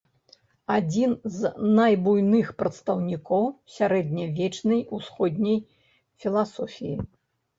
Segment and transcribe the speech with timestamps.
[0.75, 1.49] Адзін з
[1.79, 5.59] найбуйных прадстаўнікоў сярэднявечнай усходняй
[6.25, 6.95] філасофіі.